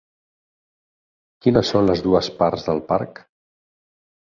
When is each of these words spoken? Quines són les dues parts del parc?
Quines 1.43 1.69
són 1.75 1.87
les 1.91 2.03
dues 2.07 2.33
parts 2.41 2.67
del 2.71 2.83
parc? 2.91 3.25